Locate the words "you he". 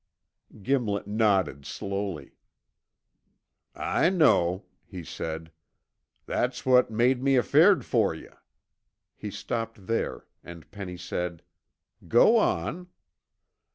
8.15-9.29